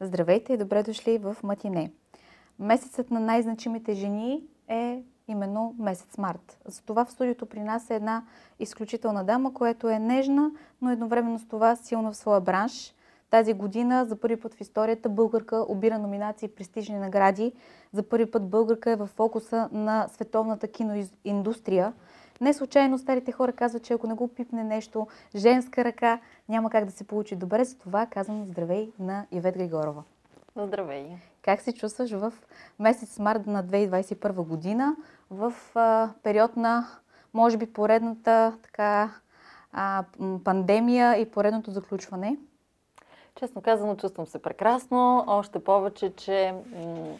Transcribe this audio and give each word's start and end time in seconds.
Здравейте 0.00 0.52
и 0.52 0.56
добре 0.56 0.82
дошли 0.82 1.18
в 1.18 1.36
Матине. 1.42 1.90
Месецът 2.58 3.10
на 3.10 3.20
най-значимите 3.20 3.94
жени 3.94 4.42
е 4.68 5.02
именно 5.28 5.74
месец 5.78 6.18
март. 6.18 6.58
Затова 6.66 7.04
в 7.04 7.10
студиото 7.10 7.46
при 7.46 7.60
нас 7.60 7.90
е 7.90 7.94
една 7.94 8.24
изключителна 8.58 9.24
дама, 9.24 9.54
която 9.54 9.88
е 9.88 9.98
нежна, 9.98 10.50
но 10.82 10.90
едновременно 10.90 11.38
с 11.38 11.48
това 11.48 11.76
силна 11.76 12.12
в 12.12 12.16
своя 12.16 12.40
бранш. 12.40 12.94
Тази 13.30 13.52
година 13.52 14.04
за 14.04 14.16
първи 14.16 14.40
път 14.40 14.54
в 14.54 14.60
историята 14.60 15.08
българка 15.08 15.64
обира 15.68 15.98
номинации 15.98 16.46
и 16.46 16.54
престижни 16.54 16.98
награди. 16.98 17.52
За 17.92 18.02
първи 18.02 18.30
път 18.30 18.48
българка 18.48 18.90
е 18.90 18.96
в 18.96 19.06
фокуса 19.06 19.68
на 19.72 20.08
световната 20.08 20.68
киноиндустрия. 20.68 21.92
Не 22.40 22.54
случайно 22.54 22.98
старите 22.98 23.32
хора 23.32 23.52
казват, 23.52 23.82
че 23.82 23.92
ако 23.92 24.06
не 24.06 24.14
го 24.14 24.28
пипне 24.28 24.64
нещо 24.64 25.06
женска 25.36 25.84
ръка, 25.84 26.20
няма 26.48 26.70
как 26.70 26.84
да 26.84 26.90
се 26.90 27.04
получи 27.04 27.36
добре. 27.36 27.64
За 27.64 27.78
това 27.78 28.06
казвам 28.06 28.46
здравей 28.46 28.90
на 28.98 29.26
Ивет 29.32 29.56
Григорова. 29.56 30.02
Здравей! 30.56 31.06
Как 31.42 31.60
се 31.60 31.72
чувстваш 31.72 32.10
в 32.10 32.32
месец 32.78 33.18
март 33.18 33.46
на 33.46 33.64
2021 33.64 34.32
година, 34.32 34.96
в 35.30 35.54
а, 35.74 36.10
период 36.22 36.56
на, 36.56 36.86
може 37.34 37.56
би, 37.56 37.72
поредната 37.72 38.52
така, 38.62 39.10
а, 39.72 40.04
пандемия 40.44 41.16
и 41.16 41.30
поредното 41.30 41.70
заключване? 41.70 42.36
Честно 43.34 43.62
казано, 43.62 43.96
чувствам 43.96 44.26
се 44.26 44.42
прекрасно. 44.42 45.24
Още 45.26 45.64
повече, 45.64 46.12
че 46.16 46.54
м- 46.76 47.16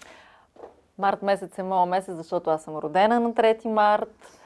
март 0.98 1.22
месец 1.22 1.58
е 1.58 1.62
моят 1.62 1.88
месец, 1.88 2.16
защото 2.16 2.50
аз 2.50 2.62
съм 2.62 2.76
родена 2.76 3.20
на 3.20 3.32
3 3.32 3.68
март. 3.68 4.40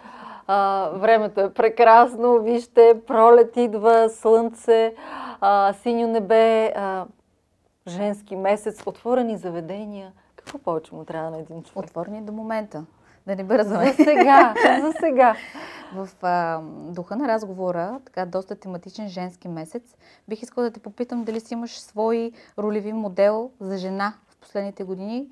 А, 0.46 0.90
времето 0.94 1.40
е 1.40 1.52
прекрасно, 1.52 2.38
вижте, 2.38 3.00
пролет 3.06 3.56
идва, 3.56 4.08
слънце, 4.10 4.94
а, 5.40 5.72
синьо 5.72 6.08
небе, 6.08 6.72
а, 6.76 7.06
женски 7.88 8.36
месец, 8.36 8.86
отворени 8.86 9.36
заведения. 9.36 10.12
Какво 10.36 10.58
повече 10.58 10.94
му 10.94 11.04
трябва 11.04 11.30
на 11.30 11.38
един 11.38 11.62
човек? 11.62 11.88
Отворени 11.88 12.22
до 12.22 12.32
момента. 12.32 12.84
Да 13.26 13.36
не 13.36 13.44
бързаме. 13.44 13.92
За 13.92 14.04
сега, 14.04 14.54
за 14.80 14.92
сега. 15.00 15.36
В 15.94 16.08
а, 16.22 16.60
духа 16.92 17.16
на 17.16 17.28
разговора, 17.28 18.00
така 18.04 18.26
доста 18.26 18.56
тематичен 18.56 19.08
женски 19.08 19.48
месец, 19.48 19.96
бих 20.28 20.42
искала 20.42 20.66
да 20.66 20.72
те 20.72 20.80
попитам 20.80 21.24
дали 21.24 21.40
си 21.40 21.54
имаш 21.54 21.80
свой 21.80 22.32
ролеви 22.58 22.92
модел 22.92 23.50
за 23.60 23.78
жена 23.78 24.14
в 24.28 24.36
последните 24.36 24.84
години. 24.84 25.28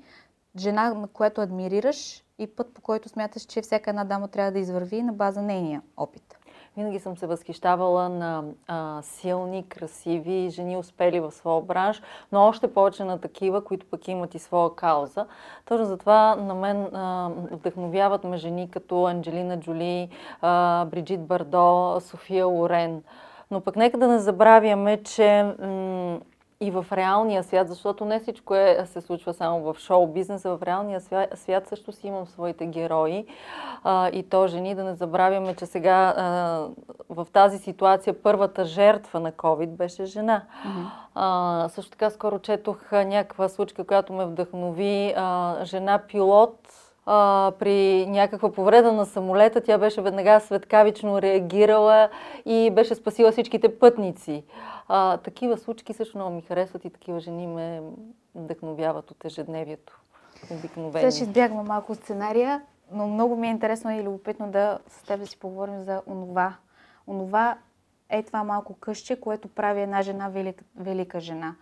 Жена, 0.57 0.93
на 0.93 1.07
която 1.07 1.41
адмирираш 1.41 2.23
и 2.39 2.47
път, 2.47 2.73
по 2.73 2.81
който 2.81 3.09
смяташ, 3.09 3.41
че 3.41 3.61
всяка 3.61 3.89
една 3.89 4.03
дама 4.03 4.27
трябва 4.27 4.51
да 4.51 4.59
извърви 4.59 5.01
на 5.01 5.13
база 5.13 5.41
нейния 5.41 5.81
опит. 5.97 6.37
Винаги 6.77 6.99
съм 6.99 7.17
се 7.17 7.27
възхищавала 7.27 8.09
на 8.09 8.43
а, 8.67 9.01
силни, 9.01 9.69
красиви 9.69 10.49
жени, 10.49 10.77
успели 10.77 11.19
в 11.19 11.31
своя 11.31 11.61
бранш, 11.61 12.01
но 12.31 12.47
още 12.47 12.73
повече 12.73 13.03
на 13.03 13.21
такива, 13.21 13.63
които 13.63 13.85
пък 13.85 14.07
имат 14.07 14.35
и 14.35 14.39
своя 14.39 14.75
кауза. 14.75 15.25
Точно 15.65 15.85
затова 15.85 16.35
на 16.35 16.55
мен 16.55 16.95
а, 16.95 17.29
вдъхновяват 17.51 18.23
ме 18.23 18.37
жени 18.37 18.71
като 18.71 19.05
Анджелина 19.05 19.59
Джоли, 19.59 20.09
а, 20.41 20.85
Бриджит 20.85 21.25
Бардо, 21.25 21.97
София 22.01 22.45
Лорен. 22.45 23.03
Но 23.51 23.61
пък 23.61 23.75
нека 23.75 23.97
да 23.97 24.07
не 24.07 24.19
забравяме, 24.19 25.03
че 25.03 25.55
м- 25.59 26.19
и 26.61 26.71
в 26.71 26.85
реалния 26.91 27.43
свят, 27.43 27.67
защото 27.67 28.05
не 28.05 28.19
всичко 28.19 28.55
е, 28.55 28.85
се 28.85 29.01
случва 29.01 29.33
само 29.33 29.73
в 29.73 29.79
шоу 29.79 30.07
бизнеса, 30.07 30.57
в 30.57 30.63
реалния 30.63 31.01
свят, 31.01 31.29
свят 31.35 31.67
също 31.67 31.91
си 31.91 32.07
имам 32.07 32.27
своите 32.27 32.65
герои 32.65 33.25
а, 33.83 34.09
и 34.09 34.23
то 34.23 34.47
жени. 34.47 34.75
Да 34.75 34.83
не 34.83 34.95
забравяме, 34.95 35.55
че 35.55 35.65
сега 35.65 36.13
а, 36.17 36.23
в 37.09 37.27
тази 37.33 37.57
ситуация 37.57 38.21
първата 38.23 38.65
жертва 38.65 39.19
на 39.19 39.31
COVID 39.31 39.67
беше 39.67 40.05
жена. 40.05 40.41
Mm-hmm. 40.41 40.85
А, 41.15 41.69
също 41.69 41.91
така 41.91 42.09
скоро 42.09 42.39
четох 42.39 42.91
някаква 42.91 43.49
случка, 43.49 43.83
която 43.83 44.13
ме 44.13 44.25
вдъхнови. 44.25 45.13
А, 45.17 45.55
жена 45.63 45.97
пилот, 46.07 46.57
а, 47.05 47.51
при 47.59 48.05
някаква 48.07 48.51
повреда 48.51 48.91
на 48.91 49.05
самолета, 49.05 49.61
тя 49.61 49.77
беше 49.77 50.01
веднага 50.01 50.39
светкавично 50.39 51.21
реагирала 51.21 52.09
и 52.45 52.71
беше 52.71 52.95
спасила 52.95 53.31
всичките 53.31 53.79
пътници. 53.79 54.43
А, 54.87 55.17
такива 55.17 55.57
случки 55.57 55.93
също 55.93 56.17
много 56.17 56.35
ми 56.35 56.41
харесват 56.41 56.85
и 56.85 56.89
такива 56.89 57.19
жени 57.19 57.47
ме 57.47 57.81
вдъхновяват 58.35 59.11
от 59.11 59.25
ежедневието. 59.25 60.01
Обикновено. 60.51 60.99
Сега 60.99 61.11
ще 61.11 61.23
избягвам 61.23 61.67
малко 61.67 61.95
сценария, 61.95 62.61
но 62.91 63.07
много 63.07 63.35
ми 63.35 63.47
е 63.47 63.51
интересно 63.51 63.91
и 63.91 64.03
любопитно 64.03 64.51
да 64.51 64.79
с 64.87 65.03
теб 65.03 65.19
да 65.19 65.27
си 65.27 65.39
поговорим 65.39 65.81
за 65.81 66.01
онова. 66.07 66.55
Онова 67.07 67.57
е 68.09 68.23
това 68.23 68.43
малко 68.43 68.73
къще, 68.79 69.19
което 69.19 69.47
прави 69.47 69.81
една 69.81 70.01
жена 70.01 70.29
велика, 70.29 70.63
велика 70.75 71.19
жена. 71.19 71.55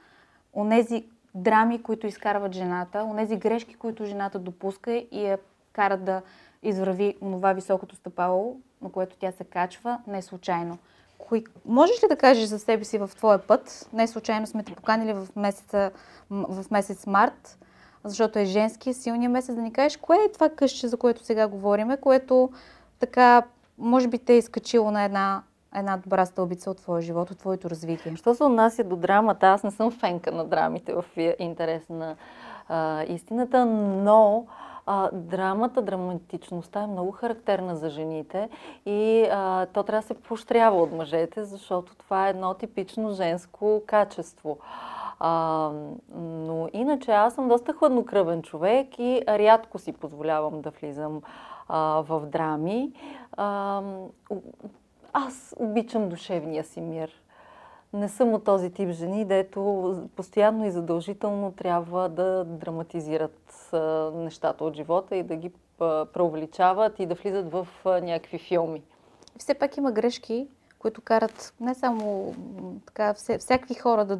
Онези 0.53 1.05
драми, 1.35 1.83
които 1.83 2.07
изкарват 2.07 2.53
жената, 2.53 3.03
онези 3.03 3.35
грешки, 3.35 3.75
които 3.75 4.05
жената 4.05 4.39
допуска 4.39 4.91
и 4.93 5.07
я 5.11 5.37
карат 5.73 6.03
да 6.03 6.21
извърви 6.63 7.15
онова 7.21 7.53
високото 7.53 7.95
стъпало, 7.95 8.57
на 8.81 8.91
което 8.91 9.15
тя 9.19 9.31
се 9.31 9.43
качва, 9.43 9.99
не 10.07 10.21
случайно. 10.21 10.77
Кои... 11.17 11.43
Можеш 11.65 12.03
ли 12.03 12.07
да 12.09 12.15
кажеш 12.15 12.45
за 12.45 12.59
себе 12.59 12.83
си 12.83 12.97
в 12.97 13.11
твоя 13.15 13.39
път? 13.39 13.89
Не 13.93 14.07
случайно 14.07 14.47
сме 14.47 14.63
те 14.63 14.73
поканили 14.73 15.13
в, 15.13 15.27
месеца, 15.35 15.91
в 16.29 16.65
месец 16.71 17.07
март, 17.07 17.57
защото 18.03 18.39
е 18.39 18.45
женски, 18.45 18.93
силния 18.93 19.29
месец, 19.29 19.55
да 19.55 19.61
ни 19.61 19.73
кажеш 19.73 19.97
кое 19.97 20.17
е 20.17 20.31
това 20.31 20.49
къще, 20.49 20.87
за 20.87 20.97
което 20.97 21.25
сега 21.25 21.47
говориме, 21.47 21.97
което 21.97 22.49
така, 22.99 23.43
може 23.77 24.07
би 24.07 24.17
те 24.17 24.33
е 24.33 24.37
изкачило 24.37 24.91
на 24.91 25.03
една 25.03 25.43
една 25.75 25.97
добра 25.97 26.25
стълбица 26.25 26.71
от 26.71 26.77
твоя 26.77 27.01
живот, 27.01 27.31
от 27.31 27.37
твоето 27.37 27.69
развитие? 27.69 28.15
Що 28.15 28.35
се 28.35 28.43
отнася 28.43 28.83
до 28.83 28.95
драмата, 28.95 29.47
аз 29.47 29.63
не 29.63 29.71
съм 29.71 29.91
фенка 29.91 30.31
на 30.31 30.45
драмите 30.45 30.93
в 30.93 31.05
интерес 31.39 31.89
на 31.89 32.15
а, 32.69 33.03
истината, 33.03 33.65
но 33.65 34.45
а, 34.85 35.09
драмата, 35.13 35.81
драматичността 35.81 36.81
е 36.81 36.87
много 36.87 37.11
характерна 37.11 37.75
за 37.75 37.89
жените 37.89 38.49
и 38.85 39.27
а, 39.31 39.65
то 39.65 39.83
трябва 39.83 40.01
да 40.01 40.07
се 40.07 40.13
поощрява 40.13 40.81
от 40.81 40.91
мъжете, 40.91 41.43
защото 41.43 41.95
това 41.95 42.27
е 42.27 42.29
едно 42.29 42.53
типично 42.53 43.11
женско 43.11 43.81
качество. 43.87 44.57
А, 45.19 45.71
но 46.15 46.69
иначе 46.73 47.11
аз 47.11 47.33
съм 47.33 47.47
доста 47.47 47.73
хладнокръвен 47.73 48.41
човек 48.41 48.99
и 48.99 49.21
рядко 49.27 49.79
си 49.79 49.91
позволявам 49.91 50.61
да 50.61 50.69
влизам 50.69 51.21
а, 51.67 52.03
в 52.07 52.21
драми. 52.25 52.91
А, 53.37 53.81
аз 55.13 55.55
обичам 55.57 56.09
душевния 56.09 56.63
си 56.63 56.81
мир. 56.81 57.21
Не 57.93 58.09
съм 58.09 58.33
от 58.33 58.43
този 58.43 58.69
тип 58.69 58.89
жени, 58.89 59.25
дето 59.25 59.95
постоянно 60.15 60.65
и 60.65 60.71
задължително 60.71 61.51
трябва 61.51 62.09
да 62.09 62.43
драматизират 62.45 63.69
нещата 64.13 64.63
от 64.63 64.75
живота 64.75 65.15
и 65.15 65.23
да 65.23 65.35
ги 65.35 65.51
преувеличават 66.13 66.99
и 66.99 67.05
да 67.05 67.15
влизат 67.15 67.51
в 67.51 67.67
някакви 67.85 68.37
филми. 68.37 68.83
Все 69.37 69.53
пак 69.53 69.77
има 69.77 69.91
грешки, 69.91 70.47
които 70.79 71.01
карат 71.01 71.53
не 71.59 71.75
само 71.75 72.33
така, 72.85 73.13
всякакви 73.13 73.73
хора 73.73 74.05
да 74.05 74.19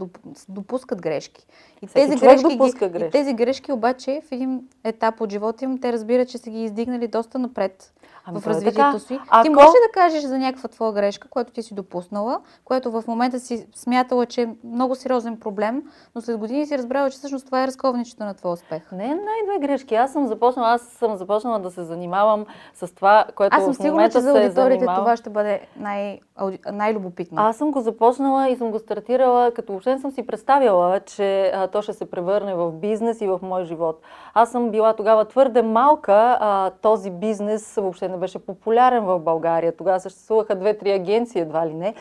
допускат 0.50 1.02
грешки. 1.02 1.46
И 1.82 1.88
тези, 1.88 2.16
грешки, 2.16 2.48
ги, 2.48 2.58
грешки. 2.58 3.08
и 3.08 3.12
тези 3.12 3.34
грешки 3.34 3.72
обаче 3.72 4.22
в 4.30 4.32
един 4.32 4.70
етап 4.84 5.22
от 5.22 5.32
живота 5.32 5.66
им 5.66 5.80
те 5.82 5.94
разбират, 5.94 6.30
че 6.30 6.38
са 6.38 6.50
ги 6.50 6.64
издигнали 6.64 7.08
доста 7.08 7.40
напред 7.40 7.94
ами 8.30 8.42
в 8.42 8.46
е 8.46 8.50
развитието 8.50 8.78
така. 8.78 9.00
си. 9.00 9.20
Ако... 9.30 9.44
Ти 9.44 9.50
можеш 9.50 9.70
ли 9.70 9.88
да 9.88 9.92
кажеш 9.94 10.24
за 10.24 10.38
някаква 10.38 10.70
твоя 10.70 10.94
грешка, 10.94 11.28
която 11.28 11.54
ти 11.54 11.64
си 11.64 11.74
допуснала, 11.74 12.40
което 12.66 12.92
в 12.92 13.04
момента 13.08 13.40
си 13.40 13.68
смятала, 13.76 14.26
че 14.26 14.42
е 14.42 14.48
много 14.64 14.96
сериозен 14.96 15.40
проблем, 15.40 15.84
но 16.16 16.22
след 16.22 16.38
години 16.38 16.66
си 16.66 16.78
разбрала, 16.78 17.10
че 17.10 17.18
всъщност 17.18 17.46
това 17.46 17.64
е 17.64 17.68
разковничето 17.68 18.24
на 18.24 18.34
твоя 18.34 18.54
успех? 18.54 18.92
Не, 18.92 19.08
най-две 19.08 19.68
грешки. 19.68 19.96
Аз 19.96 20.14
съм 20.14 20.28
започнала, 20.28 20.74
аз 20.74 20.82
съм 20.82 21.16
започнала 21.16 21.60
да 21.60 21.72
се 21.72 21.84
занимавам 21.84 22.46
с 22.74 22.96
това, 22.96 23.26
което 23.36 23.58
аз 23.58 23.64
съм 23.64 23.74
в 23.74 23.80
момента 23.80 24.18
че 24.18 24.22
за 24.22 24.30
аудиторите 24.30 24.80
занимава... 24.80 25.00
това 25.00 25.18
ще 25.18 25.30
бъде 25.30 25.62
най- 25.76 26.20
най-любопитно. 26.72 27.42
Аз 27.42 27.58
съм 27.58 27.72
го 27.72 27.82
започнала 27.82 28.50
и 28.50 28.56
съм 28.56 28.72
го 28.72 28.80
стартирала, 28.80 29.52
като 29.52 29.72
въобще 29.72 30.00
съм 30.00 30.12
си 30.12 30.28
представила, 30.28 31.00
че 31.00 31.52
а, 31.56 31.68
то 31.68 31.82
ще 31.82 31.94
се 31.94 32.12
превърне 32.12 32.56
в 32.56 32.72
бизнес 32.72 33.22
и 33.22 33.28
в 33.28 33.40
мой 33.44 33.66
живот. 33.66 34.02
Аз 34.34 34.52
съм 34.52 34.70
била 34.70 34.94
тогава 34.94 35.26
твърде 35.26 35.62
малка, 35.62 36.38
а, 36.40 36.72
този 36.82 37.12
бизнес 37.12 37.76
въобще 37.76 38.08
не 38.08 38.18
беше 38.18 38.40
популярен 38.40 39.04
в 39.06 39.20
България. 39.20 39.76
Тогава 39.78 40.00
съществуваха 40.00 40.56
две-три 40.56 40.92
агенции, 40.92 41.42
едва 41.42 41.68
ли 41.68 41.74
не. 41.74 41.94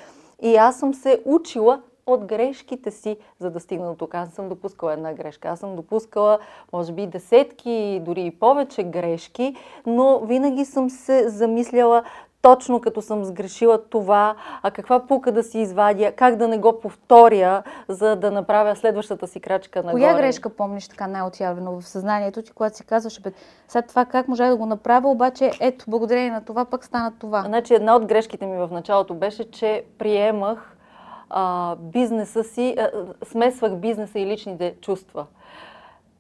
И 0.43 0.57
аз 0.57 0.79
съм 0.79 0.95
се 0.95 1.23
учила 1.25 1.81
от 2.07 2.25
грешките 2.25 2.91
си, 2.91 3.17
за 3.39 3.51
да 3.51 3.61
стигна 3.61 3.89
до 3.89 3.95
тук. 3.95 4.15
Аз 4.15 4.29
съм 4.29 4.49
допускала 4.49 4.93
една 4.93 5.13
грешка. 5.13 5.49
Аз 5.49 5.61
съм 5.61 5.77
допускала, 5.77 6.39
може 6.73 6.93
би, 6.93 7.07
десетки, 7.07 8.01
дори 8.05 8.27
и 8.27 8.31
повече 8.31 8.83
грешки, 8.83 9.57
но 9.87 10.21
винаги 10.21 10.65
съм 10.65 10.91
се 10.91 11.29
замисляла 11.29 12.03
точно 12.43 12.81
като 12.81 13.03
съм 13.03 13.25
сгрешила 13.25 13.83
това, 13.89 14.35
а 14.63 14.71
каква 14.71 15.07
пука 15.07 15.33
да 15.33 15.43
си 15.43 15.59
извадя, 15.59 16.13
как 16.13 16.37
да 16.37 16.49
не 16.49 16.59
го 16.59 16.81
повторя, 16.81 17.63
за 17.89 18.17
да 18.17 18.31
направя 18.31 18.77
следващата 18.77 19.27
си 19.27 19.41
крачка 19.41 19.83
нагоре. 19.83 20.03
Коя 20.03 20.17
грешка 20.17 20.51
помниш 20.51 20.89
така 20.89 21.07
най-отявлено 21.07 21.81
в 21.81 21.89
съзнанието 21.89 22.43
ти, 22.43 22.53
когато 22.53 22.77
си 22.77 22.85
казваш, 22.85 23.21
бе, 23.21 23.33
след 23.69 23.87
това 23.87 24.05
как 24.05 24.29
може 24.29 24.45
да 24.45 24.57
го 24.57 24.67
направя, 24.67 25.09
обаче 25.09 25.53
ето, 25.61 25.85
благодарение 25.89 26.31
на 26.31 26.45
това 26.45 26.65
пък 26.65 26.85
стана 26.85 27.13
това. 27.19 27.43
Значи 27.43 27.75
една 27.75 27.97
от 27.97 28.07
грешките 28.07 28.47
ми 28.47 28.57
в 28.57 28.69
началото 28.73 29.15
беше, 29.15 29.51
че 29.51 29.85
приемах 29.99 30.77
а, 31.31 31.77
бизнеса 31.77 32.45
си, 32.45 32.77
а, 32.79 32.91
смесвах 33.25 33.77
бизнеса 33.77 34.19
и 34.19 34.27
личните 34.27 34.75
чувства. 34.81 35.27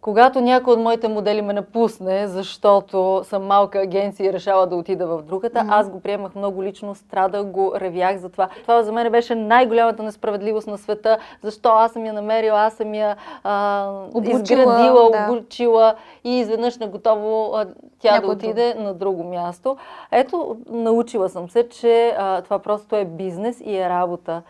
Когато 0.00 0.40
някой 0.40 0.72
от 0.72 0.80
моите 0.80 1.08
модели 1.08 1.42
ме 1.42 1.52
напусне, 1.52 2.28
защото 2.28 3.20
съм 3.24 3.46
малка 3.46 3.78
агенция 3.78 4.26
и 4.26 4.32
решава 4.32 4.66
да 4.66 4.76
отида 4.76 5.06
в 5.06 5.22
другата, 5.22 5.58
mm-hmm. 5.58 5.70
аз 5.70 5.90
го 5.90 6.00
приемах 6.00 6.34
много 6.34 6.62
лично, 6.62 6.94
страдах 6.94 7.44
го, 7.44 7.72
ревях 7.76 8.18
за 8.18 8.28
това. 8.28 8.48
Това 8.62 8.82
за 8.82 8.92
мен 8.92 9.12
беше 9.12 9.34
най-голямата 9.34 10.02
несправедливост 10.02 10.66
на 10.66 10.78
света. 10.78 11.18
Защо 11.42 11.68
аз 11.68 11.92
съм 11.92 12.06
я 12.06 12.12
намерила, 12.12 12.60
аз 12.60 12.74
съм 12.74 12.94
я 12.94 13.16
а, 13.44 13.90
обучила, 14.14 14.40
изградила, 14.42 15.10
да. 15.10 15.26
обучила 15.30 15.94
и 16.24 16.38
изведнъж 16.38 16.78
на 16.78 16.86
готово 16.86 17.54
а, 17.54 17.66
тя 18.00 18.12
Някой 18.12 18.28
да 18.28 18.32
отиде 18.32 18.72
друг. 18.74 18.84
на 18.84 18.94
друго 18.94 19.24
място. 19.24 19.76
Ето, 20.12 20.56
научила 20.70 21.28
съм 21.28 21.50
се, 21.50 21.68
че 21.68 22.14
а, 22.18 22.42
това 22.42 22.58
просто 22.58 22.96
е 22.96 23.04
бизнес 23.04 23.60
и 23.64 23.76
е 23.76 23.88
работа 23.88 24.42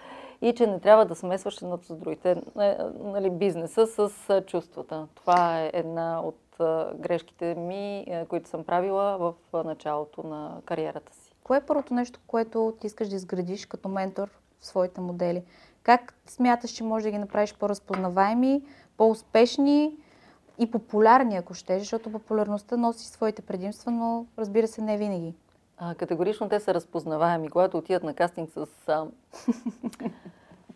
и 0.42 0.54
че 0.54 0.66
не 0.66 0.80
трябва 0.80 1.06
да 1.06 1.14
смесваш 1.14 1.62
едното 1.62 1.86
с 1.86 1.96
другите, 1.96 2.30
е, 2.60 2.76
нали, 3.00 3.30
бизнеса 3.30 3.86
с 3.86 4.42
чувствата. 4.46 5.06
Това 5.14 5.60
е 5.60 5.70
една 5.74 6.20
от 6.20 6.36
грешките 6.94 7.54
ми, 7.54 8.04
е, 8.06 8.26
които 8.26 8.48
съм 8.48 8.64
правила 8.64 9.18
в 9.18 9.64
началото 9.64 10.22
на 10.22 10.60
кариерата 10.64 11.14
си. 11.14 11.34
Кое 11.44 11.58
е 11.58 11.66
първото 11.66 11.94
нещо, 11.94 12.20
което 12.26 12.76
ти 12.80 12.86
искаш 12.86 13.08
да 13.08 13.16
изградиш 13.16 13.66
като 13.66 13.88
ментор 13.88 14.28
в 14.60 14.66
своите 14.66 15.00
модели? 15.00 15.42
Как 15.82 16.14
смяташ, 16.26 16.70
че 16.70 16.84
можеш 16.84 17.04
да 17.04 17.10
ги 17.10 17.18
направиш 17.18 17.54
по-разпознаваеми, 17.54 18.62
по-успешни 18.96 19.96
и 20.58 20.70
популярни, 20.70 21.36
ако 21.36 21.54
ще, 21.54 21.78
защото 21.78 22.12
популярността 22.12 22.76
носи 22.76 23.06
своите 23.06 23.42
предимства, 23.42 23.90
но 23.90 24.26
разбира 24.38 24.68
се 24.68 24.82
не 24.82 24.98
винаги. 24.98 25.34
А, 25.80 25.94
категорично 25.94 26.48
те 26.48 26.60
са 26.60 26.74
разпознаваеми. 26.74 27.50
Когато 27.50 27.78
отидат 27.78 28.02
на 28.02 28.14
кастинг 28.14 28.50
с 28.50 28.66
а, 28.88 29.06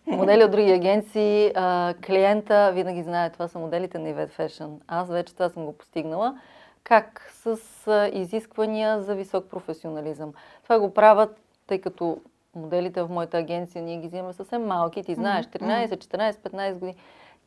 модели 0.06 0.44
от 0.44 0.50
други 0.50 0.72
агенции, 0.72 1.52
а, 1.54 1.94
клиента 2.06 2.72
винаги 2.74 3.02
знае, 3.02 3.30
това 3.30 3.48
са 3.48 3.58
моделите 3.58 3.98
на 3.98 4.08
Ivет 4.08 4.36
Fashion. 4.36 4.80
Аз 4.88 5.08
вече 5.08 5.34
това 5.34 5.48
съм 5.48 5.64
го 5.64 5.72
постигнала. 5.72 6.38
Как? 6.84 7.30
С 7.34 7.58
а, 7.86 8.10
изисквания 8.12 9.02
за 9.02 9.14
висок 9.14 9.46
професионализъм. 9.50 10.32
Това 10.62 10.78
го 10.78 10.94
правят, 10.94 11.40
тъй 11.66 11.80
като 11.80 12.18
моделите 12.56 13.02
в 13.02 13.08
моята 13.08 13.38
агенция 13.38 13.82
ние 13.82 13.96
ги 13.96 14.08
взимаме 14.08 14.32
съвсем 14.32 14.66
малки. 14.66 15.02
Ти 15.02 15.14
знаеш, 15.14 15.46
13, 15.46 15.86
14, 15.88 16.32
15 16.32 16.72
години. 16.72 16.96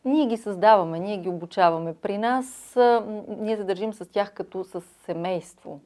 Ние 0.05 0.25
ги 0.25 0.37
създаваме, 0.37 0.99
ние 0.99 1.17
ги 1.17 1.29
обучаваме. 1.29 1.93
При 1.93 2.17
нас 2.17 2.77
а, 2.77 3.03
ние 3.39 3.57
се 3.57 3.63
държим 3.63 3.93
с 3.93 4.11
тях 4.11 4.33
като 4.33 4.63
с 4.63 4.81
семейство 4.81 5.79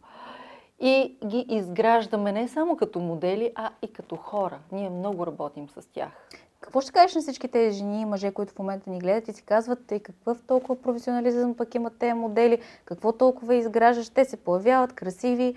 и 0.80 1.18
ги 1.26 1.46
изграждаме 1.50 2.31
не 2.31 2.48
само 2.48 2.78
като 2.78 3.00
модели, 3.00 3.52
а 3.56 3.70
и 3.81 3.94
като 3.94 4.16
хора. 4.16 4.60
Ние 4.72 4.90
много 4.90 5.26
работим 5.26 5.70
с 5.70 5.94
тях. 5.94 6.10
Какво 6.62 6.81
ще 6.81 6.92
кажеш 6.92 7.16
на 7.16 7.22
всички 7.22 7.48
тези 7.48 7.78
жени 7.78 8.02
и 8.02 8.06
мъже, 8.06 8.31
които 8.31 8.54
в 8.54 8.60
момента 8.60 8.90
ни 8.90 9.00
гледат 9.00 9.28
и 9.28 9.34
си 9.34 9.44
казват, 9.44 9.80
тъй 9.88 10.00
какъв 10.00 10.44
толкова 10.48 10.81
професионализъм 10.81 11.56
пък 11.56 11.76
имат 11.76 11.94
тези 12.00 12.14
модели, 12.14 12.62
какво 12.86 13.12
толкова 13.12 13.56
изграждаш, 13.56 14.10
те 14.10 14.26
се 14.26 14.38
появяват 14.38 14.94
красиви, 14.94 15.56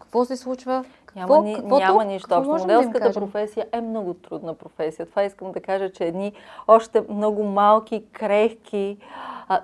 какво 0.00 0.24
се 0.24 0.36
случва? 0.36 0.84
Какво, 1.06 1.34
няма, 1.34 1.48
ни, 1.48 1.54
какво 1.54 1.78
няма 1.78 2.04
нищо 2.04 2.28
какво 2.28 2.52
общо. 2.52 2.68
Моделската 2.68 3.08
да 3.08 3.14
професия 3.14 3.66
е 3.72 3.80
много 3.80 4.14
трудна 4.14 4.54
професия. 4.54 5.06
Това 5.06 5.22
искам 5.24 5.52
да 5.52 5.60
кажа, 5.60 5.92
че 5.92 6.04
едни 6.04 6.32
още 6.68 7.02
много 7.08 7.42
малки, 7.42 8.04
крехки, 8.12 8.98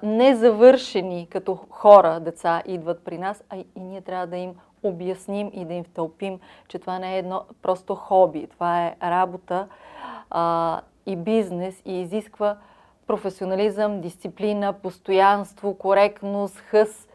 незавършени 0.03 1.29
като 1.31 1.59
хора 1.71 2.21
деца 2.21 2.63
идват 2.67 3.05
при 3.05 3.19
нас, 3.19 3.45
а 3.51 3.57
и 3.57 3.67
ние 3.77 4.01
трябва 4.01 4.27
да 4.27 4.37
им 4.37 4.55
обясним 4.83 5.51
и 5.55 5.65
да 5.65 5.75
им 5.75 5.85
втълпим, 5.85 6.41
че 6.69 6.79
това 6.79 6.99
не 6.99 7.15
е 7.15 7.19
едно 7.19 7.45
просто 7.63 7.95
хоби, 7.95 8.47
това 8.47 8.87
е 8.87 8.97
работа 9.03 9.69
а, 10.31 10.81
и 11.07 11.17
бизнес 11.17 11.83
и 11.85 12.01
изисква 12.01 12.57
професионализъм, 13.07 14.01
дисциплина, 14.01 14.73
постоянство, 14.73 15.75
коректност, 15.75 16.57
хъс 16.57 17.09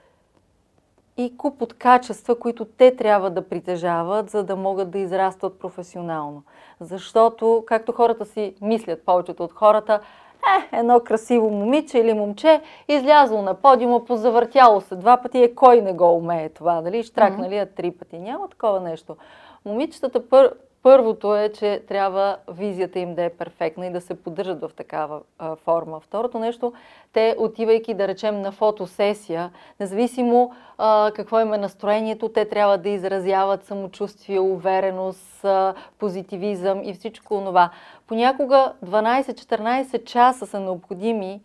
и 1.18 1.38
куп 1.38 1.62
от 1.62 1.74
качества, 1.74 2.40
които 2.40 2.66
те 2.66 2.96
трябва 2.96 3.30
да 3.30 3.50
притежават, 3.50 4.30
за 4.30 4.44
да 4.44 4.56
могат 4.56 4.92
да 4.92 5.00
израстват 5.00 5.60
професионално. 5.60 6.44
Защото, 6.80 7.64
както 7.68 7.92
хората 7.92 8.26
си 8.26 8.56
мислят, 8.62 9.06
повечето 9.06 9.44
от 9.44 9.54
хората, 9.54 10.00
е, 10.58 10.78
едно 10.78 11.00
красиво 11.00 11.50
момиче 11.50 12.00
или 12.00 12.14
момче, 12.14 12.62
излязло 12.88 13.42
на 13.42 13.54
подиума, 13.54 14.06
позавъртяло 14.06 14.82
се 14.82 14.96
два 14.96 15.18
пъти, 15.18 15.44
е 15.44 15.56
кой 15.56 15.82
не 15.82 15.94
го 15.94 16.16
умее 16.16 16.50
това, 16.50 16.82
нали? 16.82 17.04
Штракнали 17.04 17.54
mm-hmm. 17.54 17.76
три 17.76 17.92
пъти. 17.92 18.20
Няма 18.20 18.48
такова 18.48 18.80
нещо. 18.80 19.16
Момичетата 19.66 20.30
пър, 20.30 20.54
Първото 20.84 21.36
е, 21.36 21.50
че 21.50 21.84
трябва 21.88 22.38
визията 22.48 23.00
им 23.00 23.16
да 23.16 23.24
е 23.24 23.30
перфектна 23.30 23.88
и 23.88 23.92
да 23.92 24.02
се 24.02 24.24
поддържат 24.24 24.62
в 24.62 24.72
такава 24.76 25.22
а, 25.40 25.56
форма. 25.56 26.00
Второто 26.00 26.40
нещо, 26.40 26.74
те 27.14 27.36
отивайки 27.40 27.94
да 27.94 28.08
речем 28.08 28.42
на 28.42 28.52
фотосесия, 28.52 29.52
независимо 29.80 30.52
а, 30.78 31.12
какво 31.16 31.40
им 31.40 31.54
е 31.54 31.58
настроението, 31.58 32.30
те 32.30 32.46
трябва 32.46 32.78
да 32.78 32.90
изразяват 32.90 33.66
самочувствие, 33.66 34.40
увереност, 34.40 35.46
а, 35.46 35.74
позитивизъм 36.00 36.82
и 36.84 36.94
всичко 36.94 37.42
това. 37.46 37.70
Понякога 38.08 38.74
12-14 38.86 40.04
часа 40.04 40.48
са 40.48 40.60
необходими 40.60 41.42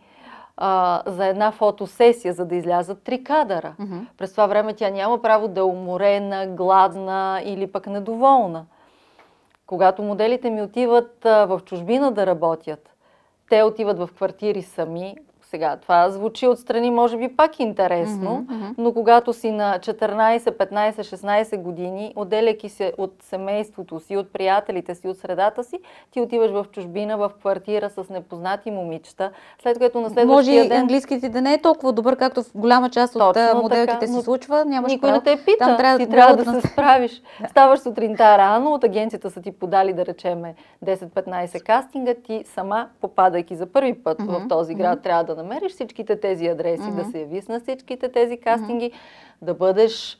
а, 0.57 1.01
за 1.05 1.25
една 1.25 1.51
фотосесия, 1.51 2.33
за 2.33 2.45
да 2.45 2.55
излязат 2.55 3.03
три 3.03 3.23
кадъра. 3.23 3.73
Mm-hmm. 3.79 4.05
През 4.17 4.31
това 4.31 4.47
време 4.47 4.73
тя 4.73 4.89
няма 4.89 5.21
право 5.21 5.47
да 5.47 5.59
е 5.59 5.63
уморена, 5.63 6.47
гладна 6.47 7.41
или 7.45 7.67
пък 7.67 7.87
недоволна. 7.87 8.65
Когато 9.69 10.01
моделите 10.01 10.49
ми 10.49 10.61
отиват 10.61 11.17
в 11.23 11.61
чужбина 11.65 12.11
да 12.11 12.25
работят, 12.25 12.89
те 13.49 13.63
отиват 13.63 13.99
в 13.99 14.09
квартири 14.15 14.61
сами, 14.61 15.15
сега, 15.49 15.77
това 15.77 16.09
звучи 16.09 16.47
отстрани, 16.47 16.91
може 16.91 17.17
би 17.17 17.35
пак 17.35 17.59
интересно, 17.59 18.45
mm-hmm, 18.49 18.73
но 18.77 18.93
когато 18.93 19.33
си 19.33 19.51
на 19.51 19.79
14, 19.79 20.39
15, 20.39 20.91
16 20.91 21.57
години, 21.57 22.13
отделяйки 22.15 22.69
се 22.69 22.93
от 22.97 23.13
семейството 23.21 23.99
си, 23.99 24.17
от 24.17 24.33
приятелите 24.33 24.95
си, 24.95 25.07
от 25.07 25.17
средата 25.17 25.63
си, 25.63 25.79
ти 26.11 26.21
отиваш 26.21 26.51
в 26.51 26.65
чужбина, 26.71 27.17
в 27.17 27.31
квартира 27.39 27.89
с 27.89 28.09
непознати 28.09 28.71
момичета, 28.71 29.31
след 29.61 29.77
което 29.77 30.01
на 30.01 30.09
следващия 30.09 30.55
може 30.61 30.69
ден... 30.69 30.81
английски 30.81 31.19
ти 31.19 31.29
да 31.29 31.41
не 31.41 31.53
е 31.53 31.61
толкова 31.61 31.93
добър, 31.93 32.15
както 32.15 32.43
в 32.43 32.51
голяма 32.55 32.89
част 32.89 33.15
от 33.15 33.33
Точно 33.33 33.61
моделките 33.61 33.99
така, 33.99 34.11
се 34.11 34.21
случва, 34.21 34.65
нямаш 34.65 34.91
Никой 34.91 35.11
не 35.11 35.21
те 35.21 35.37
пита, 35.45 35.57
Там 35.59 35.77
трябва 35.77 35.97
ти 35.99 36.09
трябва 36.09 36.35
да, 36.35 36.43
да 36.51 36.61
се 36.61 36.67
справиш. 36.67 37.21
Ставаш 37.49 37.79
сутринта 37.79 38.37
рано, 38.37 38.73
от 38.73 38.83
агенцията 38.83 39.29
са 39.29 39.41
ти 39.41 39.51
подали, 39.51 39.93
да 39.93 40.05
речеме, 40.05 40.55
10-15 40.85 41.63
кастинга, 41.63 42.13
ти 42.13 42.43
сама, 42.45 42.87
попадайки 43.01 43.55
за 43.55 43.65
първи 43.65 43.93
път 43.93 44.17
mm-hmm, 44.17 44.45
в 44.45 44.47
този 44.47 44.75
град, 44.75 44.99
mm-hmm. 44.99 45.03
трябва 45.03 45.23
да 45.23 45.38
намериш 45.43 45.71
всичките 45.71 46.19
тези 46.19 46.47
адреси, 46.47 46.83
mm-hmm. 46.83 47.05
да 47.05 47.11
се 47.11 47.19
явиш 47.19 47.47
на 47.47 47.59
всичките 47.59 48.09
тези 48.09 48.37
кастинги, 48.37 48.91
mm-hmm. 48.91 49.45
да 49.45 49.53
бъдеш 49.53 50.19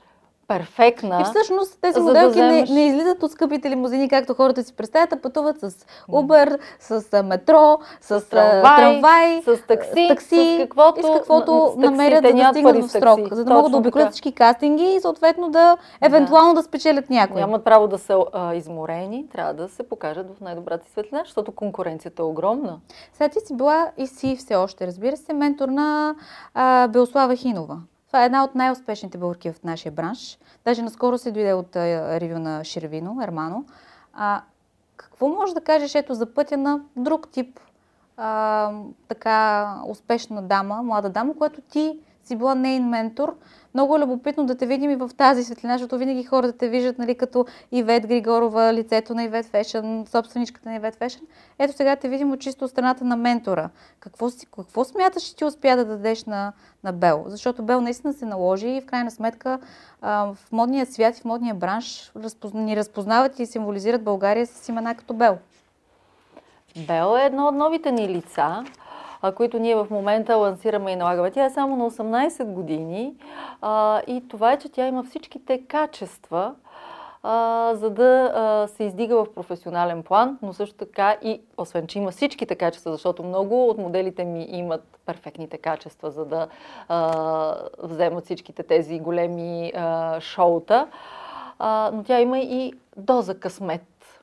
перфектна. 0.50 1.22
И 1.22 1.24
всъщност 1.24 1.78
тези 1.82 2.00
моделки 2.00 2.40
да 2.40 2.48
вземеш... 2.48 2.70
не, 2.70 2.76
не 2.76 2.86
излизат 2.86 3.24
от 3.24 3.32
скъпите 3.32 3.70
лимузини, 3.70 4.10
както 4.10 4.34
хората 4.34 4.64
си 4.64 4.74
представят, 4.74 5.14
а 5.14 5.22
пътуват 5.22 5.60
с 5.60 5.72
Uber, 6.10 6.60
с 6.80 7.24
метро, 7.24 7.80
с, 8.02 8.20
с 8.20 8.30
трамвай, 8.30 8.76
трамвай, 8.78 9.42
с 9.42 9.68
такси, 9.68 10.08
такси, 10.08 10.56
с 10.60 10.62
каквото, 10.62 11.00
и 11.00 11.04
с 11.04 11.08
каквото 11.18 11.72
с 11.74 11.78
намерят 11.78 12.24
да 12.24 12.50
стигнат 12.50 12.86
в 12.86 12.92
срок, 12.92 13.34
за 13.34 13.46
да 13.46 13.54
могат 13.54 13.72
да 13.72 13.78
обиколят 13.78 14.12
всички 14.12 14.32
кастинги 14.32 14.84
и 14.84 15.02
съответно 15.02 15.50
да 15.50 15.78
евентуално 16.02 16.54
да, 16.54 16.60
да 16.60 16.64
спечелят 16.64 17.10
някой. 17.10 17.42
Нямат 17.42 17.64
право 17.64 17.88
да 17.88 17.98
са 17.98 18.26
а, 18.34 18.56
изморени, 18.56 19.26
трябва 19.32 19.54
да 19.54 19.70
се 19.70 19.84
покажат 19.84 20.28
в 20.38 20.42
най-добрата 20.42 20.86
си 20.86 20.92
светлина, 20.92 21.22
защото 21.26 21.52
конкуренцията 21.52 22.22
е 22.22 22.26
огромна. 22.26 22.80
Сега 23.14 23.30
ти 23.30 23.40
си 23.40 23.56
била 23.56 23.92
и 23.98 24.08
си 24.08 24.36
все 24.36 24.56
още, 24.56 24.88
разбира 24.88 25.18
се, 25.18 25.34
ментор 25.34 25.68
на 25.68 26.16
а, 26.54 26.88
Белослава 26.88 27.36
Хинова. 27.36 27.78
Това 28.10 28.24
е 28.24 28.26
една 28.26 28.44
от 28.44 28.56
най-успешните 28.56 29.18
българки 29.18 29.52
в 29.52 29.64
нашия 29.64 29.92
бранш. 29.92 30.38
Даже 30.66 30.82
наскоро 30.82 31.18
се 31.18 31.32
дойде 31.32 31.54
от 31.54 31.76
ревю 31.76 32.40
на 32.40 32.64
Шервино, 32.64 33.22
Ермано. 33.24 33.66
А, 34.14 34.42
какво 34.98 35.28
може 35.28 35.54
да 35.54 35.62
кажеш 35.62 35.96
ето 35.96 36.14
за 36.14 36.34
пътя 36.34 36.58
на 36.58 36.82
друг 36.96 37.30
тип 37.32 37.60
а, 38.18 38.72
така 39.08 39.76
успешна 39.88 40.42
дама, 40.42 40.84
млада 40.84 41.10
дама, 41.10 41.38
която 41.38 41.62
ти 41.62 42.00
си 42.30 42.36
била 42.36 42.56
нейн 42.56 42.90
ментор. 42.90 43.36
Много 43.74 43.96
е 43.96 44.00
любопитно 44.00 44.46
да 44.46 44.56
те 44.56 44.66
видим 44.66 44.92
и 44.92 44.96
в 44.96 45.10
тази 45.18 45.44
светлина, 45.44 45.74
защото 45.74 45.98
винаги 45.98 46.24
хората 46.24 46.58
те 46.58 46.70
виждат 46.70 46.98
нали, 46.98 47.16
като 47.16 47.46
Ивет 47.72 48.08
Григорова, 48.08 48.74
лицето 48.74 49.16
на 49.16 49.24
Ивет 49.24 49.46
Фешън, 49.46 50.06
собственичката 50.08 50.70
на 50.70 50.76
Ивет 50.76 50.96
Фешън. 50.96 51.22
Ето 51.60 51.74
сега 51.74 51.96
те 51.96 52.10
видим 52.10 52.32
от 52.32 52.40
чисто 52.40 52.66
от 52.66 52.72
страната 52.72 53.06
на 53.06 53.16
ментора. 53.16 53.70
Какво, 54.00 54.30
си, 54.30 54.46
какво 54.46 54.84
смяташ, 54.84 55.24
че 55.24 55.36
ти 55.36 55.46
успя 55.46 55.76
да 55.76 55.86
дадеш 55.86 56.24
на, 56.24 56.54
на 56.84 56.94
Бел? 56.94 57.24
Защото 57.28 57.64
Бел 57.64 57.82
наистина 57.82 58.14
се 58.14 58.26
наложи 58.26 58.68
и 58.68 58.82
в 58.82 58.86
крайна 58.86 59.12
сметка 59.12 59.60
а, 60.02 60.34
в 60.34 60.52
модния 60.52 60.86
свят 60.86 61.18
и 61.18 61.22
в 61.22 61.26
модния 61.26 61.56
бранш 61.56 62.12
разпозна, 62.16 62.62
ни 62.62 62.76
разпознават 62.76 63.40
и 63.40 63.46
символизират 63.46 64.04
България 64.04 64.48
с 64.48 64.70
имена 64.70 64.96
като 64.96 65.14
Бел. 65.14 65.38
Бел 66.88 67.18
е 67.18 67.26
едно 67.26 67.48
от 67.48 67.56
новите 67.56 67.92
ни 67.92 68.10
лица 68.10 68.64
които 69.36 69.60
ние 69.60 69.76
в 69.76 69.88
момента 69.92 70.36
лансираме 70.36 70.92
и 70.92 70.96
налагаме. 70.96 71.32
Тя 71.32 71.46
е 71.46 71.50
само 71.50 71.76
на 71.76 71.92
18 71.92 72.44
години 72.44 73.14
и 74.08 74.24
това 74.30 74.52
е, 74.52 74.60
че 74.60 74.70
тя 74.70 74.88
има 74.88 75.04
всичките 75.04 75.62
качества, 75.68 76.54
а, 77.24 77.72
за 77.76 77.90
да 77.90 78.32
а, 78.36 78.68
се 78.68 78.84
издига 78.84 79.16
в 79.16 79.34
професионален 79.34 80.04
план, 80.04 80.38
но 80.42 80.54
също 80.54 80.76
така 80.76 81.18
и, 81.22 81.42
освен 81.58 81.88
че 81.88 82.00
има 82.00 82.12
всичките 82.12 82.56
качества, 82.56 82.92
защото 82.92 83.24
много 83.24 83.70
от 83.70 83.78
моделите 83.78 84.26
ми 84.26 84.48
имат 84.50 85.00
перфектните 85.06 85.58
качества, 85.58 86.12
за 86.12 86.26
да 86.26 86.48
а, 86.88 87.56
вземат 87.84 88.26
всичките 88.26 88.64
тези 88.64 89.00
големи 89.00 89.72
а, 89.76 90.20
шоута, 90.20 90.88
а, 91.60 91.92
но 91.94 92.04
тя 92.04 92.20
има 92.20 92.40
и 92.40 92.74
доза 92.98 93.40
късмет 93.40 94.19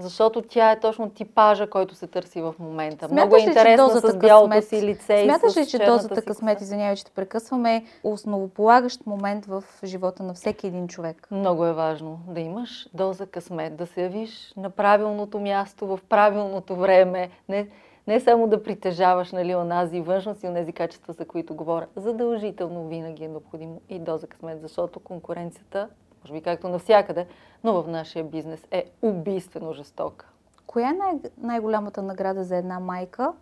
защото 0.00 0.42
тя 0.42 0.70
е 0.70 0.80
точно 0.80 1.10
типажа, 1.10 1.70
който 1.70 1.94
се 1.94 2.06
търси 2.06 2.40
в 2.40 2.54
момента. 2.58 3.08
Смяташ 3.08 3.12
Много 3.12 3.36
е 3.36 3.40
интересна 3.40 3.90
с 3.90 4.16
бялото 4.16 4.62
си 4.62 4.82
лице 4.82 5.22
Смяташ 5.24 5.56
ли, 5.56 5.66
че 5.66 5.78
дозата 5.78 6.22
късмет, 6.22 6.60
извинявай, 6.60 6.96
че 6.96 7.04
те 7.04 7.10
прекъсваме, 7.10 7.76
е 7.76 7.84
основополагащ 8.04 9.06
момент 9.06 9.46
в 9.46 9.64
живота 9.84 10.22
на 10.22 10.34
всеки 10.34 10.66
един 10.66 10.88
човек? 10.88 11.28
Много 11.30 11.66
е 11.66 11.72
важно 11.72 12.20
да 12.28 12.40
имаш 12.40 12.88
доза 12.94 13.26
късмет, 13.26 13.76
да 13.76 13.86
се 13.86 14.02
явиш 14.02 14.52
на 14.56 14.70
правилното 14.70 15.40
място, 15.40 15.86
в 15.86 16.00
правилното 16.08 16.76
време. 16.76 17.30
Не, 17.48 17.68
не 18.06 18.20
само 18.20 18.48
да 18.48 18.62
притежаваш 18.62 19.32
нали, 19.32 19.54
онази 19.54 20.00
външност 20.00 20.42
и 20.42 20.46
онези 20.46 20.72
качества, 20.72 21.12
за 21.12 21.24
които 21.24 21.54
говоря. 21.54 21.86
Задължително 21.96 22.88
винаги 22.88 23.24
е 23.24 23.28
необходимо 23.28 23.80
и 23.88 23.98
доза 23.98 24.26
късмет, 24.26 24.60
защото 24.60 25.00
конкуренцията 25.00 25.88
може 26.24 26.32
би 26.32 26.42
както 26.42 26.68
навсякъде, 26.68 27.26
но 27.64 27.82
в 27.82 27.88
нашия 27.88 28.24
бизнес 28.24 28.66
е 28.70 28.90
убийствено 29.02 29.72
жестока. 29.72 30.26
Коя 30.66 30.90
е 30.90 30.92
най- 30.92 31.20
най-голямата 31.38 32.02
награда 32.02 32.44
за 32.44 32.56
една 32.56 32.80
майка, 32.80 33.32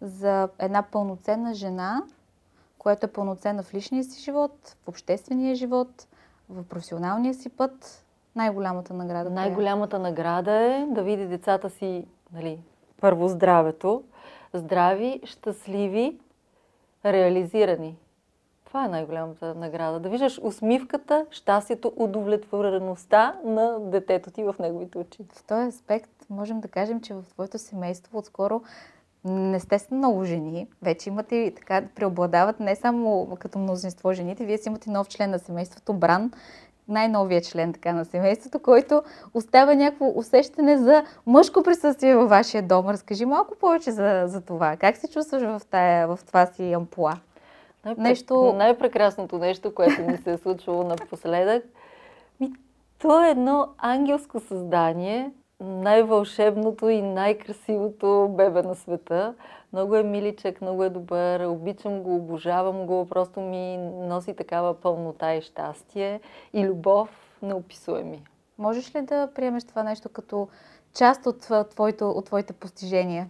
за 0.00 0.48
една 0.58 0.82
пълноценна 0.82 1.54
жена, 1.54 2.02
която 2.78 3.06
е 3.06 3.12
пълноценна 3.12 3.62
в 3.62 3.74
личния 3.74 4.04
си 4.04 4.22
живот, 4.22 4.76
в 4.84 4.88
обществения 4.88 5.54
живот, 5.54 6.06
в 6.48 6.64
професионалния 6.64 7.34
си 7.34 7.48
път? 7.48 8.04
Най-голямата 8.36 8.94
награда. 8.94 9.30
Е? 9.30 9.32
Най-голямата 9.32 9.98
награда 9.98 10.52
е 10.52 10.86
да 10.88 11.02
види 11.02 11.26
децата 11.26 11.70
си, 11.70 12.06
нали, 12.32 12.60
първо 13.00 13.28
здравето, 13.28 14.02
здрави, 14.54 15.20
щастливи, 15.24 16.18
реализирани. 17.04 17.96
Това 18.72 18.84
е 18.84 18.88
най-голямата 18.88 19.54
награда. 19.54 20.00
Да 20.00 20.08
виждаш 20.08 20.40
усмивката, 20.42 21.26
щастието, 21.30 21.92
удовлетвореността 21.96 23.34
на 23.44 23.80
детето 23.80 24.30
ти 24.30 24.44
в 24.44 24.54
неговите 24.60 24.98
очи. 24.98 25.18
В 25.32 25.44
този 25.44 25.68
аспект 25.68 26.10
можем 26.30 26.60
да 26.60 26.68
кажем, 26.68 27.00
че 27.00 27.14
в 27.14 27.24
твоето 27.32 27.58
семейство 27.58 28.18
отскоро 28.18 28.62
не 29.24 29.60
сте 29.60 29.78
много 29.90 30.24
жени. 30.24 30.68
Вече 30.82 31.08
имате 31.08 31.36
и 31.36 31.54
така 31.54 31.82
преобладават 31.94 32.60
не 32.60 32.76
само 32.76 33.36
като 33.40 33.58
мнозинство 33.58 34.12
жените, 34.12 34.44
вие 34.44 34.58
си 34.58 34.68
имате 34.68 34.90
нов 34.90 35.08
член 35.08 35.30
на 35.30 35.38
семейството, 35.38 35.92
Бран, 35.92 36.32
най-новия 36.88 37.42
член 37.42 37.72
така 37.72 37.92
на 37.92 38.04
семейството, 38.04 38.58
който 38.58 39.02
оставя 39.34 39.74
някакво 39.74 40.12
усещане 40.14 40.78
за 40.78 41.04
мъжко 41.26 41.62
присъствие 41.62 42.16
във 42.16 42.28
вашия 42.28 42.62
дом. 42.62 42.88
Разкажи 42.88 43.24
малко 43.24 43.54
повече 43.60 43.90
за, 43.90 44.24
за 44.26 44.40
това. 44.40 44.76
Как 44.76 44.96
се 44.96 45.10
чувстваш 45.10 45.42
в, 45.42 45.62
тая, 45.70 46.08
в 46.08 46.18
това 46.26 46.46
си 46.46 46.72
ампула? 46.72 47.20
Най- 47.84 47.94
нещо... 47.98 48.52
Най-прекрасното 48.52 49.38
нещо, 49.38 49.74
което 49.74 50.02
ми 50.02 50.16
се 50.16 50.32
е 50.32 50.38
случвало 50.38 50.84
напоследък, 50.84 51.64
ми, 52.40 52.52
то 52.98 53.24
е 53.24 53.30
едно 53.30 53.68
ангелско 53.78 54.40
създание, 54.40 55.30
най-вълшебното 55.60 56.88
и 56.88 57.02
най-красивото 57.02 58.28
бебе 58.36 58.62
на 58.62 58.74
света. 58.74 59.34
Много 59.72 59.96
е 59.96 60.02
миличък, 60.02 60.60
много 60.60 60.84
е 60.84 60.90
добър, 60.90 61.46
обичам 61.46 62.02
го, 62.02 62.16
обожавам 62.16 62.86
го, 62.86 63.08
просто 63.08 63.40
ми 63.40 63.76
носи 63.78 64.36
такава 64.36 64.74
пълнота 64.74 65.34
и 65.34 65.42
щастие 65.42 66.20
и 66.52 66.66
любов 66.66 67.38
неописуеми. 67.42 68.22
Можеш 68.58 68.94
ли 68.94 69.02
да 69.02 69.28
приемеш 69.34 69.64
това 69.64 69.82
нещо 69.82 70.08
като 70.08 70.48
част 70.94 71.26
от, 71.26 71.70
твоето, 71.70 72.10
от 72.10 72.24
твоите 72.24 72.52
постижения? 72.52 73.28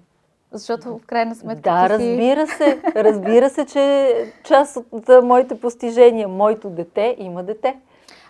Защото 0.52 0.99
в 0.99 1.06
крайна 1.06 1.35
сметка. 1.35 1.71
Да, 1.71 1.87
ти 1.87 1.92
разбира 1.92 2.47
си... 2.47 2.54
се. 2.56 2.82
Разбира 2.97 3.50
се, 3.50 3.66
че 3.66 4.14
част 4.44 4.78
от 4.90 5.09
моите 5.23 5.61
постижения, 5.61 6.28
моето 6.28 6.71
дете 6.71 7.16
има 7.18 7.42
дете. 7.42 7.80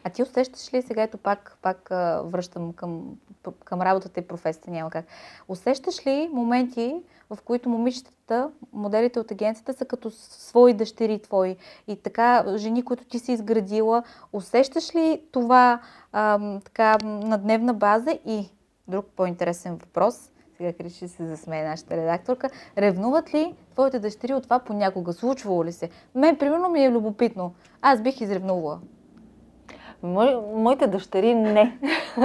А 0.05 0.11
ти 0.11 0.23
усещаш 0.23 0.75
ли, 0.75 0.83
сега 0.83 1.03
ето 1.03 1.19
пак, 1.19 1.59
пак 1.63 1.89
връщам 2.25 2.73
към, 2.73 3.05
към 3.65 3.83
работата 3.83 4.21
и 4.21 4.27
професията, 4.27 4.71
няма 4.71 4.91
как. 4.91 5.05
Усещаш 5.49 6.07
ли 6.07 6.31
моменти, 6.33 6.95
в 7.31 7.39
които 7.45 7.69
момичетата, 7.69 8.51
моделите 8.73 9.21
от 9.21 9.31
агенцията 9.31 9.73
са 9.73 9.85
като 9.85 10.11
свои 10.11 10.75
дъщери 10.75 11.19
твои 11.19 11.57
и 11.89 11.97
така 11.97 12.45
жени, 12.57 12.85
които 12.85 13.05
ти 13.05 13.19
си 13.19 13.33
изградила, 13.33 14.03
усещаш 14.33 14.95
ли 14.95 15.23
това 15.33 15.81
ам, 16.13 16.61
така 16.65 16.99
на 17.05 17.39
дневна 17.39 17.75
база 17.75 18.19
и 18.27 18.49
друг 18.89 19.07
по-интересен 19.17 19.77
въпрос– 19.77 20.31
сега 20.57 20.73
кричи, 20.73 20.99
че 20.99 21.09
се 21.09 21.27
засмее 21.27 21.65
нашата 21.65 21.97
редакторка. 21.97 22.51
Ревнуват 22.79 23.35
ли 23.35 23.55
твоите 23.73 23.99
дъщери 23.99 24.35
от 24.35 24.43
това 24.43 24.59
понякога? 24.59 25.13
Случвало 25.13 25.65
ли 25.65 25.73
се? 25.73 25.91
Мен, 26.15 26.37
примерно, 26.37 26.69
ми 26.69 26.85
е 26.85 26.91
любопитно. 26.91 27.55
Аз 27.83 28.03
бих 28.03 28.21
изревнувала. 28.21 28.79
Мо, 30.03 30.43
моите 30.57 30.87
дъщери 30.87 31.35
не. 31.35 31.79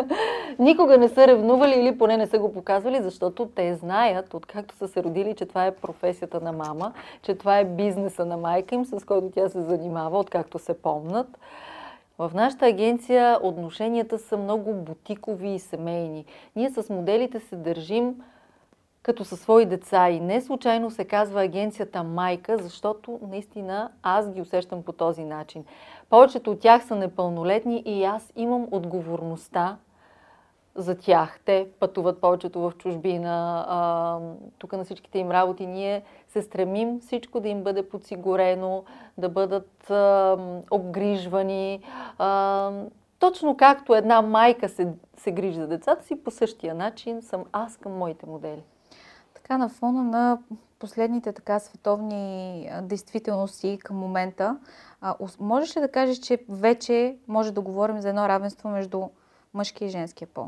Никога 0.60 0.98
не 0.98 1.10
са 1.10 1.28
ревнували 1.28 1.80
или 1.80 1.98
поне 1.98 2.18
не 2.18 2.28
са 2.28 2.40
го 2.40 2.54
показвали, 2.54 3.02
защото 3.02 3.46
те 3.46 3.76
знаят, 3.76 4.34
откакто 4.34 4.76
са 4.76 4.88
се 4.88 5.04
родили, 5.04 5.36
че 5.36 5.46
това 5.46 5.66
е 5.66 5.76
професията 5.76 6.42
на 6.42 6.52
мама, 6.52 6.94
че 7.22 7.36
това 7.36 7.60
е 7.60 7.66
бизнеса 7.66 8.26
на 8.26 8.38
майка 8.38 8.76
им, 8.76 8.86
с 8.86 9.06
който 9.06 9.32
тя 9.32 9.50
се 9.50 9.62
занимава, 9.62 10.20
откакто 10.20 10.60
се 10.60 10.82
помнат. 10.82 11.38
В 12.20 12.32
нашата 12.34 12.66
агенция 12.66 13.40
отношенията 13.42 14.20
са 14.20 14.38
много 14.38 14.74
бутикови 14.74 15.50
и 15.50 15.60
семейни. 15.60 16.26
Ние 16.56 16.70
с 16.70 16.94
моделите 16.94 17.40
се 17.40 17.56
държим 17.56 18.16
като 19.04 19.26
със 19.26 19.40
свои 19.40 19.66
деца 19.66 20.10
и 20.10 20.20
не 20.20 20.42
случайно 20.42 20.92
се 20.92 21.06
казва 21.06 21.44
агенцията 21.44 22.04
майка, 22.04 22.58
защото 22.58 23.20
наистина 23.30 23.92
аз 24.04 24.32
ги 24.32 24.42
усещам 24.42 24.84
по 24.84 24.92
този 24.92 25.24
начин. 25.24 25.66
Повечето 26.10 26.52
от 26.52 26.60
тях 26.60 26.86
са 26.86 26.96
непълнолетни 26.96 27.84
и 27.86 28.04
аз 28.04 28.34
имам 28.36 28.68
отговорността 28.72 29.78
за 30.78 30.96
тях. 30.96 31.40
Те 31.46 31.68
пътуват 31.80 32.22
повечето 32.22 32.60
в 32.60 32.74
чужбина. 32.78 33.66
тук 34.58 34.74
на 34.74 34.84
всичките 34.84 35.20
им 35.20 35.32
работи 35.32 35.66
ние 35.66 36.04
се 36.28 36.42
стремим 36.42 37.00
всичко 37.00 37.40
да 37.40 37.50
им 37.50 37.64
бъде 37.64 37.90
подсигурено, 37.90 38.84
да 39.18 39.30
бъдат 39.30 39.90
а, 39.90 40.38
обгрижвани. 40.72 41.82
А, 42.18 42.72
точно 43.20 43.58
както 43.58 43.96
една 43.96 44.22
майка 44.22 44.70
се, 44.70 44.94
се 45.18 45.32
грижи 45.32 45.60
за 45.60 45.68
децата 45.68 46.04
си, 46.06 46.24
по 46.24 46.32
същия 46.32 46.76
начин 46.76 47.22
съм 47.22 47.44
аз 47.52 47.78
към 47.78 47.92
моите 47.92 48.26
модели. 48.26 48.64
Така, 49.34 49.58
на 49.58 49.70
фона 49.70 50.04
на 50.04 50.40
последните 50.80 51.34
така 51.34 51.60
световни 51.60 52.70
действителности 52.82 53.80
към 53.84 53.98
момента, 53.98 54.58
а, 55.02 55.16
можеш 55.40 55.78
ли 55.78 55.82
да 55.82 55.92
кажеш, 55.92 56.18
че 56.18 56.40
вече 56.50 57.18
може 57.28 57.52
да 57.52 57.62
говорим 57.62 58.02
за 58.02 58.10
едно 58.10 58.30
равенство 58.30 58.70
между 58.70 59.08
мъжки 59.54 59.86
и 59.86 59.90
женския 59.90 60.28
пол? 60.28 60.48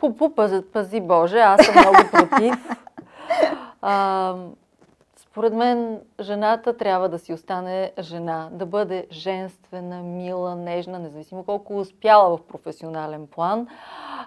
Пупу, 0.00 0.34
пази, 0.34 0.62
пази 0.72 1.00
Боже, 1.00 1.38
аз 1.38 1.66
съм 1.66 1.74
много 1.74 2.10
против. 2.10 2.54
А, 3.86 4.34
според 5.16 5.54
мен 5.54 6.00
жената 6.20 6.76
трябва 6.76 7.08
да 7.08 7.18
си 7.18 7.32
остане 7.32 7.92
жена, 8.00 8.48
да 8.52 8.66
бъде 8.66 9.06
женствена, 9.12 10.02
мила, 10.02 10.56
нежна, 10.56 10.98
независимо 10.98 11.44
колко 11.44 11.78
успяла 11.78 12.36
в 12.36 12.42
професионален 12.42 13.26
план, 13.26 13.66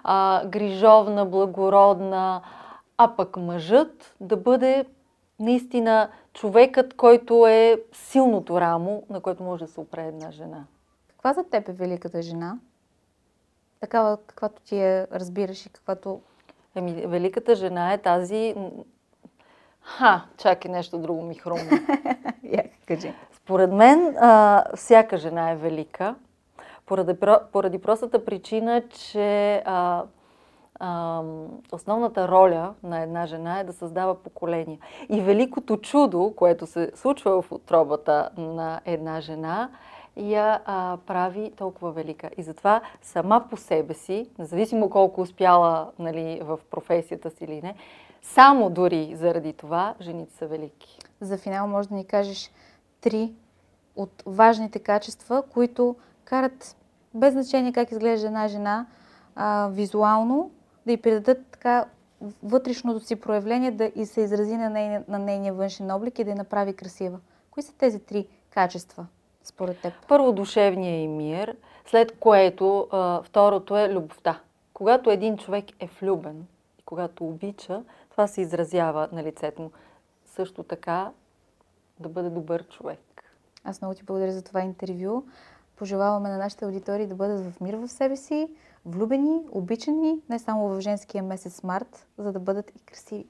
а, 0.04 0.46
грижовна, 0.46 1.26
благородна, 1.26 2.42
а 2.98 3.16
пък 3.16 3.36
мъжът 3.36 4.14
да 4.20 4.36
бъде 4.36 4.84
наистина 5.40 6.08
човекът, 6.32 6.96
който 6.96 7.46
е 7.46 7.82
силното 7.92 8.60
рамо, 8.60 9.02
на 9.10 9.20
което 9.20 9.42
може 9.42 9.64
да 9.64 9.70
се 9.70 9.80
опре 9.80 10.06
една 10.06 10.30
жена. 10.30 10.64
Каква 11.08 11.32
за 11.32 11.44
теб 11.44 11.68
е 11.68 11.72
великата 11.72 12.22
жена? 12.22 12.58
Такава, 13.80 14.18
каквато 14.26 14.62
ти 14.62 14.76
я 14.76 15.06
разбираш 15.12 15.66
и 15.66 15.72
каквато... 15.72 16.20
Еми, 16.74 17.06
великата 17.06 17.54
жена 17.54 17.92
е 17.92 17.98
тази 17.98 18.54
Ха, 19.88 20.22
чакай 20.38 20.70
нещо 20.70 20.98
друго 20.98 21.22
ми 21.22 21.34
хрумна. 21.34 21.80
Я, 22.42 22.64
кажи. 22.86 23.14
Според 23.32 23.72
мен 23.72 24.16
а, 24.20 24.64
всяка 24.74 25.16
жена 25.16 25.50
е 25.50 25.56
велика, 25.56 26.14
поради, 26.86 27.14
поради 27.52 27.78
простата 27.78 28.24
причина, 28.24 28.82
че 28.88 29.62
а, 29.66 30.04
а, 30.80 31.22
основната 31.72 32.28
роля 32.28 32.74
на 32.82 33.02
една 33.02 33.26
жена 33.26 33.60
е 33.60 33.64
да 33.64 33.72
създава 33.72 34.22
поколения. 34.22 34.78
И 35.08 35.20
великото 35.20 35.76
чудо, 35.76 36.32
което 36.36 36.66
се 36.66 36.92
случва 36.94 37.42
в 37.42 37.52
отробата 37.52 38.30
на 38.36 38.80
една 38.84 39.20
жена, 39.20 39.70
я 40.18 40.60
а, 40.64 40.98
прави 41.06 41.52
толкова 41.56 41.92
велика. 41.92 42.30
И 42.36 42.42
затова 42.42 42.80
сама 43.02 43.46
по 43.50 43.56
себе 43.56 43.94
си, 43.94 44.30
независимо 44.38 44.90
колко 44.90 45.20
успяла 45.20 45.90
нали, 45.98 46.40
в 46.42 46.58
професията 46.70 47.30
си 47.30 47.44
или 47.44 47.62
не, 47.62 47.74
само 48.22 48.70
дори 48.70 49.12
заради 49.16 49.52
това 49.52 49.94
жените 50.00 50.34
са 50.34 50.46
велики. 50.46 50.98
За 51.20 51.38
финал 51.38 51.66
може 51.66 51.88
да 51.88 51.94
ни 51.94 52.04
кажеш 52.04 52.50
три 53.00 53.32
от 53.96 54.22
важните 54.26 54.78
качества, 54.78 55.42
които 55.52 55.96
карат, 56.24 56.76
без 57.14 57.32
значение 57.32 57.72
как 57.72 57.92
изглежда 57.92 58.26
една 58.26 58.48
жена, 58.48 58.86
а, 59.36 59.68
визуално, 59.72 60.50
да 60.86 60.92
й 60.92 60.96
придадат 60.96 61.46
така 61.50 61.84
вътрешното 62.42 63.00
си 63.00 63.16
проявление 63.16 63.70
да 63.70 63.92
и 63.94 64.06
се 64.06 64.20
изрази 64.20 64.56
на, 64.56 64.70
ней, 64.70 64.98
на 65.08 65.18
нейния 65.18 65.54
външен 65.54 65.90
облик 65.90 66.18
и 66.18 66.24
да 66.24 66.30
я 66.30 66.36
направи 66.36 66.74
красива. 66.74 67.18
Кои 67.50 67.62
са 67.62 67.72
тези 67.72 67.98
три 67.98 68.26
качества, 68.50 69.06
според 69.48 69.80
теб? 69.80 69.92
Първо 70.08 70.32
душевния 70.32 71.02
и 71.02 71.08
мир, 71.08 71.56
след 71.86 72.18
което 72.18 72.88
а, 72.90 73.22
второто 73.22 73.76
е 73.76 73.94
любовта. 73.94 74.40
Когато 74.74 75.10
един 75.10 75.36
човек 75.36 75.64
е 75.80 75.88
влюбен 76.00 76.46
и 76.78 76.82
когато 76.82 77.24
обича, 77.24 77.82
това 78.10 78.26
се 78.26 78.40
изразява 78.40 79.08
на 79.12 79.22
лицето 79.22 79.62
му. 79.62 79.70
Също 80.26 80.62
така 80.62 81.10
да 82.00 82.08
бъде 82.08 82.30
добър 82.30 82.68
човек. 82.68 83.34
Аз 83.64 83.80
много 83.80 83.94
ти 83.94 84.02
благодаря 84.02 84.32
за 84.32 84.42
това 84.42 84.60
интервю. 84.60 85.22
Пожелаваме 85.76 86.28
на 86.28 86.38
нашите 86.38 86.64
аудитории 86.64 87.06
да 87.06 87.14
бъдат 87.14 87.52
в 87.52 87.60
мир 87.60 87.74
в 87.74 87.88
себе 87.88 88.16
си, 88.16 88.48
влюбени, 88.86 89.40
обичани, 89.50 90.20
не 90.28 90.38
само 90.38 90.68
в 90.68 90.80
женския 90.80 91.22
месец 91.22 91.62
март, 91.62 92.06
за 92.18 92.32
да 92.32 92.40
бъдат 92.40 92.70
и 92.76 92.78
красиви. 92.78 93.26